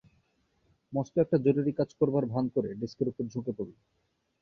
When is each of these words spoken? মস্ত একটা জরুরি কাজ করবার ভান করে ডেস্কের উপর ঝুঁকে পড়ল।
মস্ত 0.93 1.13
একটা 1.17 1.37
জরুরি 1.45 1.71
কাজ 1.79 1.89
করবার 1.99 2.23
ভান 2.25 2.45
করে 2.55 2.69
ডেস্কের 2.79 3.07
উপর 3.11 3.23
ঝুঁকে 3.33 3.51
পড়ল। 3.57 3.73